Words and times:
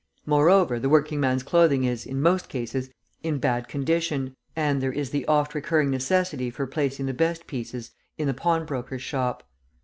Moreover, 0.25 0.79
the 0.79 0.89
working 0.89 1.19
man's 1.19 1.43
clothing 1.43 1.83
is, 1.83 2.07
in 2.07 2.23
most 2.23 2.49
cases, 2.49 2.89
in 3.21 3.37
bad 3.37 3.67
condition, 3.67 4.35
and 4.55 4.81
there 4.81 4.91
is 4.91 5.11
the 5.11 5.27
oft 5.27 5.53
recurring 5.53 5.91
necessity 5.91 6.49
for 6.49 6.65
placing 6.65 7.05
the 7.05 7.13
best 7.13 7.45
pieces 7.45 7.91
in 8.17 8.25
the 8.25 8.33
pawnbroker's 8.33 9.03
shop. 9.03 9.43